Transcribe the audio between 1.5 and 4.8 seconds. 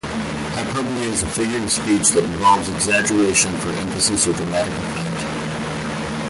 of speech that involves exaggeration for emphasis or dramatic